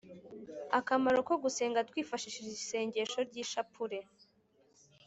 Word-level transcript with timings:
akamaro 0.79 1.17
ko 1.27 1.33
gusenga 1.43 1.85
twifashishije 1.89 2.51
isengesho 2.59 3.19
ry’ishapule 3.29 3.99